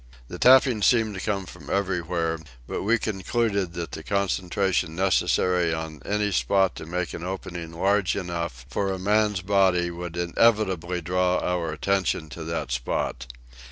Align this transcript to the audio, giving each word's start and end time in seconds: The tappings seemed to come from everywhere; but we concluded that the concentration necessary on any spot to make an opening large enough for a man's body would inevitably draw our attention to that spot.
The 0.29 0.39
tappings 0.39 0.87
seemed 0.87 1.13
to 1.13 1.21
come 1.21 1.45
from 1.45 1.69
everywhere; 1.69 2.39
but 2.67 2.81
we 2.81 2.97
concluded 2.97 3.73
that 3.73 3.91
the 3.91 4.01
concentration 4.01 4.95
necessary 4.95 5.71
on 5.75 6.01
any 6.03 6.31
spot 6.31 6.75
to 6.77 6.87
make 6.87 7.13
an 7.13 7.23
opening 7.23 7.71
large 7.71 8.15
enough 8.15 8.65
for 8.67 8.91
a 8.91 8.97
man's 8.97 9.41
body 9.43 9.91
would 9.91 10.17
inevitably 10.17 11.01
draw 11.01 11.37
our 11.37 11.71
attention 11.71 12.29
to 12.29 12.43
that 12.45 12.71
spot. 12.71 13.27